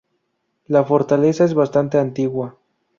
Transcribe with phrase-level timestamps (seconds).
[0.65, 2.57] La fortaleza es bastante antigua.